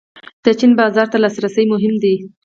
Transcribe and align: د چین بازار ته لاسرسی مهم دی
د 0.43 0.45
چین 0.59 0.71
بازار 0.79 1.07
ته 1.11 1.17
لاسرسی 1.23 1.63
مهم 1.73 1.93
دی 2.03 2.15